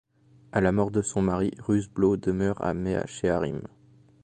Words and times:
À 0.51 0.61
la 0.61 0.71
mort 0.71 0.89
de 0.89 1.03
son 1.03 1.21
mari, 1.21 1.51
Ruth 1.59 1.93
Blau 1.93 2.17
demeure 2.17 2.59
à 2.63 2.73
Mea 2.73 3.05
Shearim. 3.05 3.61